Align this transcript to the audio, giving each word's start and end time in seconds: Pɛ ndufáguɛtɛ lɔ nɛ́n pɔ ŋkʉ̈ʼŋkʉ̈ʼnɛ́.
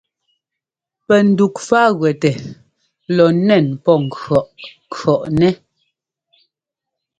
Pɛ 1.05 1.15
ndufáguɛtɛ 1.29 2.31
lɔ 3.15 3.25
nɛ́n 3.45 3.65
pɔ 3.83 3.93
ŋkʉ̈ʼŋkʉ̈ʼnɛ́. 4.03 5.51